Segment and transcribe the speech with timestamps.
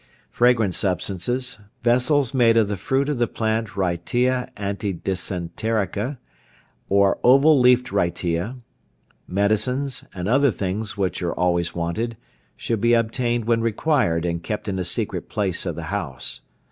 [0.31, 6.17] Fragrant substances, vessels made of the fruit of the plant wrightea antidysenterica,
[6.89, 8.57] or oval leaved wrightea,
[9.27, 12.17] medicines, and other things which are always wanted,
[12.57, 16.41] should be obtained when required and kept in a secret place of the house.